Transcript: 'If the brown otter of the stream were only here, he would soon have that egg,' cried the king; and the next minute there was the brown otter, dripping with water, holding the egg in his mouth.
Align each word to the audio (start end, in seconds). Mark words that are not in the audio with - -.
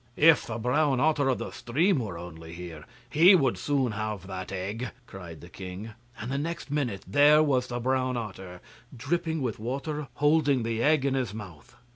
'If 0.15 0.47
the 0.47 0.57
brown 0.57 0.99
otter 0.99 1.29
of 1.29 1.37
the 1.37 1.51
stream 1.51 1.99
were 1.99 2.17
only 2.17 2.53
here, 2.53 2.85
he 3.07 3.35
would 3.35 3.55
soon 3.59 3.91
have 3.91 4.25
that 4.25 4.51
egg,' 4.51 4.89
cried 5.05 5.41
the 5.41 5.47
king; 5.47 5.91
and 6.19 6.31
the 6.31 6.39
next 6.39 6.71
minute 6.71 7.03
there 7.05 7.43
was 7.43 7.67
the 7.67 7.79
brown 7.79 8.17
otter, 8.17 8.61
dripping 8.97 9.43
with 9.43 9.59
water, 9.59 10.07
holding 10.15 10.63
the 10.63 10.81
egg 10.81 11.05
in 11.05 11.13
his 11.13 11.35
mouth. 11.35 11.75